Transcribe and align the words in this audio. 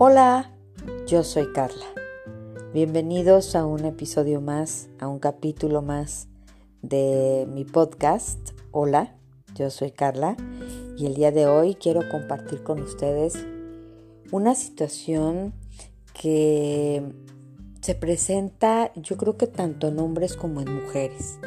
Hola, 0.00 0.54
yo 1.08 1.24
soy 1.24 1.52
Carla. 1.52 1.86
Bienvenidos 2.72 3.56
a 3.56 3.66
un 3.66 3.84
episodio 3.84 4.40
más, 4.40 4.88
a 5.00 5.08
un 5.08 5.18
capítulo 5.18 5.82
más 5.82 6.28
de 6.82 7.48
mi 7.52 7.64
podcast. 7.64 8.38
Hola, 8.70 9.16
yo 9.56 9.70
soy 9.70 9.90
Carla 9.90 10.36
y 10.96 11.06
el 11.06 11.16
día 11.16 11.32
de 11.32 11.48
hoy 11.48 11.74
quiero 11.74 12.08
compartir 12.08 12.62
con 12.62 12.80
ustedes 12.80 13.44
una 14.30 14.54
situación 14.54 15.52
que 16.14 17.02
se 17.80 17.96
presenta 17.96 18.92
yo 18.94 19.16
creo 19.16 19.36
que 19.36 19.48
tanto 19.48 19.88
en 19.88 19.98
hombres 19.98 20.36
como 20.36 20.60
en 20.60 20.72
mujeres, 20.72 21.40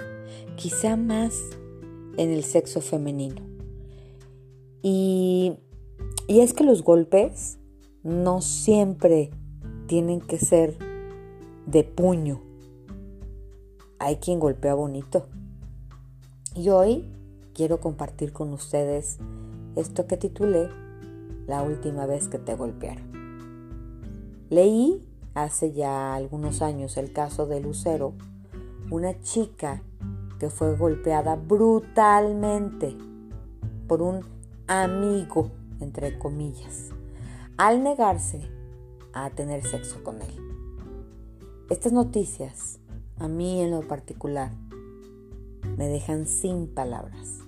quizá 0.58 0.98
más 0.98 1.40
en 2.18 2.32
el 2.32 2.44
sexo 2.44 2.82
femenino. 2.82 3.44
Y, 4.82 5.54
y 6.28 6.42
es 6.42 6.52
que 6.52 6.66
los 6.66 6.84
golpes 6.84 7.60
no 8.04 8.42
siempre 8.42 9.30
tienen 9.88 10.22
que 10.22 10.40
ser 10.40 10.78
de 11.68 11.84
puño. 11.84 12.42
Hay 14.00 14.18
quien 14.18 14.40
golpea 14.40 14.74
bonito. 14.74 15.28
Y 16.56 16.70
hoy 16.70 17.06
quiero 17.54 17.80
compartir 17.80 18.34
con 18.34 18.52
ustedes 18.54 19.20
esto 19.76 20.08
que 20.08 20.18
titulé 20.18 20.70
La 21.48 21.62
última 21.62 22.06
vez 22.06 22.28
que 22.28 22.40
te 22.40 22.56
golpearon. 22.56 23.12
Leí 24.50 25.08
hace 25.34 25.72
ya 25.72 26.16
algunos 26.16 26.62
años 26.62 26.98
el 26.98 27.14
caso 27.14 27.46
de 27.46 27.62
Lucero, 27.62 28.14
una 28.90 29.22
chica 29.22 29.82
que 30.40 30.50
fue 30.50 30.76
golpeada 30.76 31.36
brutalmente 31.36 32.98
por 33.88 34.02
un 34.02 34.26
amigo, 34.68 35.52
entre 35.80 36.18
comillas 36.18 36.92
al 37.62 37.84
negarse 37.84 38.42
a 39.14 39.30
tener 39.30 39.64
sexo 39.64 40.04
con 40.04 40.20
él. 40.20 40.34
Estas 41.70 41.94
noticias, 41.94 42.80
a 43.20 43.28
mí 43.28 43.62
en 43.62 43.70
lo 43.70 43.88
particular, 43.88 44.52
me 45.78 45.88
dejan 45.88 46.26
sin 46.26 46.66
palabras. 46.66 47.42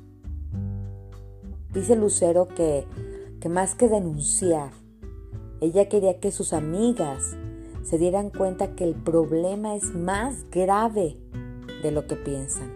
Dice 1.73 1.95
Lucero 1.95 2.47
que, 2.47 2.85
que 3.41 3.49
más 3.49 3.73
que 3.73 3.87
denunciar, 3.87 4.69
ella 5.61 5.89
quería 5.89 6.19
que 6.19 6.31
sus 6.31 6.53
amigas 6.53 7.35
se 7.81 7.97
dieran 7.97 8.29
cuenta 8.29 8.75
que 8.75 8.83
el 8.83 8.93
problema 8.93 9.75
es 9.75 9.95
más 9.95 10.47
grave 10.51 11.17
de 11.81 11.89
lo 11.89 12.05
que 12.05 12.17
piensan. 12.17 12.71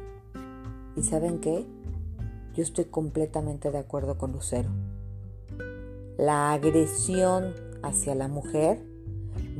¿Y 0.96 1.04
saben 1.04 1.40
qué? 1.40 1.68
Yo 2.56 2.64
estoy 2.64 2.86
completamente 2.86 3.70
de 3.70 3.78
acuerdo 3.78 4.18
con 4.18 4.32
Lucero 4.32 4.72
la 6.18 6.52
agresión 6.52 7.54
hacia 7.84 8.16
la 8.16 8.28
mujer 8.28 8.84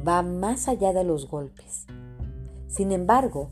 va 0.06 0.24
más 0.24 0.68
allá 0.68 0.92
de 0.92 1.04
los 1.04 1.28
golpes. 1.30 1.86
Sin 2.68 2.92
embargo, 2.92 3.52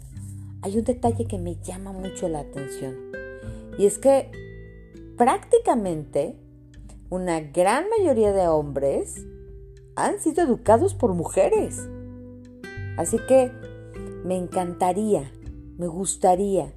hay 0.61 0.77
un 0.77 0.83
detalle 0.83 1.25
que 1.25 1.37
me 1.37 1.55
llama 1.57 1.91
mucho 1.91 2.27
la 2.27 2.39
atención 2.39 2.95
y 3.77 3.85
es 3.85 3.99
que 3.99 4.31
prácticamente 5.17 6.39
una 7.09 7.39
gran 7.39 7.85
mayoría 7.89 8.33
de 8.33 8.47
hombres 8.47 9.25
han 9.95 10.19
sido 10.19 10.43
educados 10.43 10.95
por 10.95 11.13
mujeres. 11.13 11.87
Así 12.97 13.17
que 13.27 13.51
me 14.23 14.37
encantaría, 14.37 15.31
me 15.77 15.87
gustaría, 15.87 16.73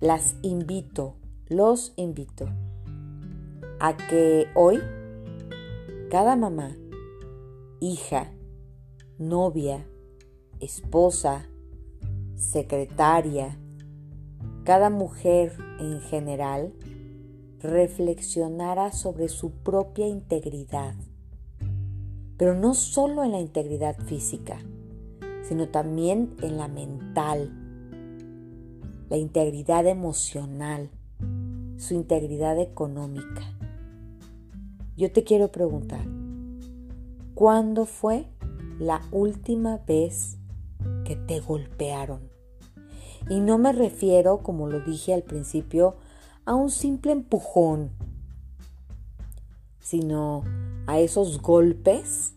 las 0.00 0.36
invito, 0.42 1.16
los 1.48 1.92
invito 1.96 2.48
a 3.80 3.96
que 3.96 4.48
hoy 4.54 4.80
cada 6.10 6.34
mamá, 6.34 6.76
hija, 7.78 8.32
novia, 9.16 9.86
esposa, 10.58 11.46
secretaria, 12.34 13.56
cada 14.64 14.90
mujer 14.90 15.56
en 15.78 16.00
general 16.00 16.74
reflexionara 17.60 18.90
sobre 18.90 19.28
su 19.28 19.52
propia 19.52 20.08
integridad, 20.08 20.96
pero 22.36 22.56
no 22.56 22.74
solo 22.74 23.22
en 23.22 23.30
la 23.30 23.38
integridad 23.38 23.96
física, 23.96 24.58
sino 25.44 25.68
también 25.68 26.34
en 26.42 26.56
la 26.56 26.66
mental, 26.66 27.52
la 29.08 29.16
integridad 29.16 29.86
emocional, 29.86 30.90
su 31.76 31.94
integridad 31.94 32.58
económica. 32.58 33.59
Yo 34.96 35.10
te 35.12 35.24
quiero 35.24 35.50
preguntar, 35.50 36.04
¿cuándo 37.34 37.86
fue 37.86 38.26
la 38.78 39.00
última 39.12 39.78
vez 39.86 40.36
que 41.04 41.16
te 41.16 41.40
golpearon? 41.40 42.20
Y 43.28 43.40
no 43.40 43.58
me 43.58 43.72
refiero, 43.72 44.42
como 44.42 44.66
lo 44.66 44.80
dije 44.80 45.14
al 45.14 45.22
principio, 45.22 45.96
a 46.44 46.54
un 46.54 46.70
simple 46.70 47.12
empujón, 47.12 47.90
sino 49.78 50.44
a 50.86 50.98
esos 50.98 51.40
golpes 51.40 52.34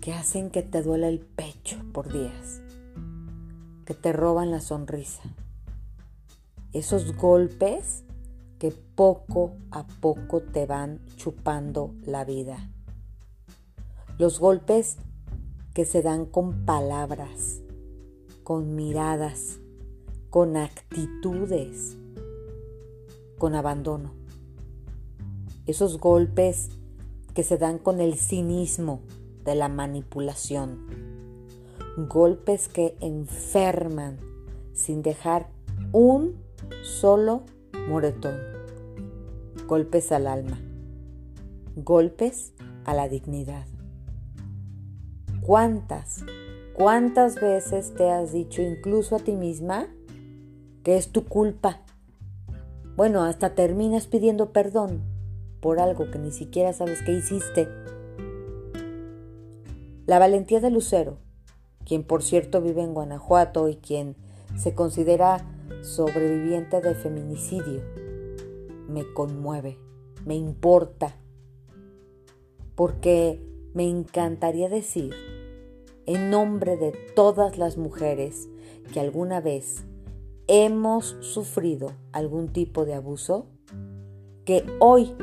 que 0.00 0.12
hacen 0.12 0.50
que 0.50 0.62
te 0.62 0.82
duela 0.82 1.08
el 1.08 1.20
pecho 1.20 1.76
por 1.92 2.12
días, 2.12 2.60
que 3.84 3.94
te 3.94 4.12
roban 4.12 4.50
la 4.50 4.60
sonrisa. 4.60 5.22
Esos 6.72 7.16
golpes 7.16 8.04
que 8.58 8.72
poco 8.72 9.56
a 9.70 9.86
poco 9.86 10.40
te 10.40 10.66
van 10.66 11.00
chupando 11.16 11.94
la 12.04 12.24
vida. 12.24 12.70
Los 14.18 14.40
golpes 14.40 14.96
que 15.74 15.84
se 15.84 16.02
dan 16.02 16.26
con 16.26 16.64
palabras, 16.64 17.60
con 18.42 18.74
miradas, 18.74 19.60
con 20.30 20.56
actitudes, 20.56 21.96
con 23.38 23.54
abandono. 23.54 24.12
Esos 25.66 25.98
golpes 25.98 26.70
que 27.34 27.44
se 27.44 27.58
dan 27.58 27.78
con 27.78 28.00
el 28.00 28.16
cinismo 28.16 29.00
de 29.44 29.54
la 29.54 29.68
manipulación. 29.68 30.86
Golpes 32.08 32.68
que 32.68 32.96
enferman 33.00 34.18
sin 34.72 35.02
dejar 35.02 35.48
un 35.92 36.36
solo 36.82 37.44
moretón, 37.88 38.36
golpes 39.66 40.12
al 40.12 40.26
alma, 40.26 40.60
golpes 41.74 42.52
a 42.84 42.92
la 42.92 43.08
dignidad. 43.08 43.66
¿Cuántas, 45.40 46.22
cuántas 46.74 47.36
veces 47.36 47.94
te 47.94 48.10
has 48.10 48.32
dicho 48.32 48.60
incluso 48.60 49.16
a 49.16 49.20
ti 49.20 49.32
misma 49.32 49.86
que 50.84 50.98
es 50.98 51.12
tu 51.12 51.24
culpa? 51.24 51.80
Bueno, 52.94 53.24
hasta 53.24 53.54
terminas 53.54 54.06
pidiendo 54.06 54.52
perdón 54.52 55.00
por 55.62 55.80
algo 55.80 56.10
que 56.10 56.18
ni 56.18 56.30
siquiera 56.30 56.74
sabes 56.74 57.00
que 57.02 57.12
hiciste. 57.12 57.68
La 60.04 60.18
valentía 60.18 60.60
de 60.60 60.70
Lucero, 60.70 61.16
quien 61.86 62.04
por 62.04 62.22
cierto 62.22 62.60
vive 62.60 62.82
en 62.82 62.92
Guanajuato 62.92 63.68
y 63.68 63.76
quien 63.76 64.14
se 64.58 64.74
considera 64.74 65.57
sobreviviente 65.82 66.80
de 66.80 66.94
feminicidio, 66.94 67.82
me 68.88 69.12
conmueve, 69.12 69.78
me 70.24 70.34
importa, 70.34 71.16
porque 72.74 73.42
me 73.74 73.88
encantaría 73.88 74.68
decir, 74.68 75.14
en 76.06 76.30
nombre 76.30 76.76
de 76.76 76.92
todas 77.14 77.58
las 77.58 77.76
mujeres 77.76 78.48
que 78.92 79.00
alguna 79.00 79.40
vez 79.40 79.84
hemos 80.46 81.16
sufrido 81.20 81.92
algún 82.12 82.48
tipo 82.48 82.84
de 82.84 82.94
abuso, 82.94 83.46
que 84.44 84.64
hoy 84.80 85.14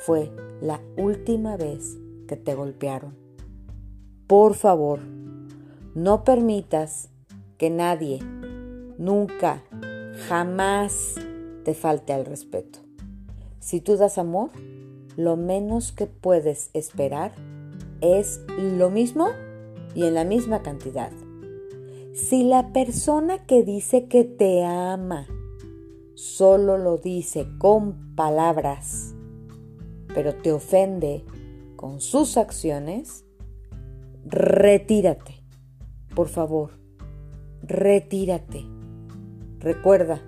fue 0.00 0.32
la 0.60 0.80
última 0.96 1.56
vez 1.56 1.98
que 2.26 2.36
te 2.36 2.54
golpearon. 2.54 3.16
Por 4.26 4.54
favor, 4.54 5.00
no 5.94 6.24
permitas 6.24 7.10
que 7.58 7.70
nadie 7.70 8.20
Nunca, 9.00 9.62
jamás 10.28 11.14
te 11.64 11.74
falte 11.74 12.12
al 12.12 12.24
respeto. 12.24 12.80
Si 13.58 13.80
tú 13.80 13.96
das 13.96 14.18
amor, 14.18 14.50
lo 15.16 15.36
menos 15.36 15.92
que 15.92 16.06
puedes 16.06 16.70
esperar 16.72 17.32
es 18.00 18.40
lo 18.58 18.90
mismo 18.90 19.28
y 19.94 20.04
en 20.04 20.14
la 20.14 20.24
misma 20.24 20.62
cantidad. 20.62 21.12
Si 22.14 22.44
la 22.44 22.72
persona 22.72 23.46
que 23.46 23.62
dice 23.62 24.06
que 24.06 24.24
te 24.24 24.64
ama 24.64 25.26
solo 26.14 26.76
lo 26.76 26.98
dice 26.98 27.46
con 27.58 28.14
palabras, 28.14 29.14
pero 30.14 30.34
te 30.34 30.52
ofende 30.52 31.24
con 31.76 32.00
sus 32.00 32.36
acciones, 32.36 33.24
retírate. 34.24 35.42
Por 36.14 36.28
favor, 36.28 36.72
retírate. 37.62 38.79
Recuerda, 39.60 40.20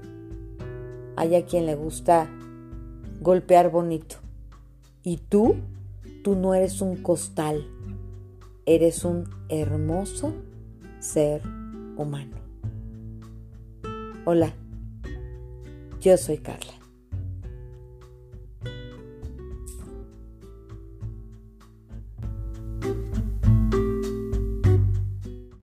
hay 1.16 1.34
a 1.34 1.44
quien 1.44 1.66
le 1.66 1.74
gusta 1.74 2.28
golpear 3.20 3.70
bonito. 3.70 4.16
Y 5.02 5.16
tú, 5.16 5.56
tú 6.22 6.36
no 6.36 6.54
eres 6.54 6.80
un 6.80 6.96
costal 7.02 7.66
eres 8.66 9.04
un 9.04 9.28
hermoso 9.48 10.34
ser 11.00 11.42
humano. 11.96 12.36
Hola, 14.24 14.54
yo 16.00 16.16
soy 16.16 16.38
Carla. 16.38 16.81